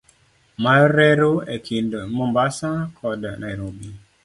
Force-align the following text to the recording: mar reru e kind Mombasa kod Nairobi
mar 0.63 0.83
reru 0.97 1.31
e 1.55 1.57
kind 1.65 1.91
Mombasa 2.15 2.71
kod 2.99 3.21
Nairobi 3.43 3.89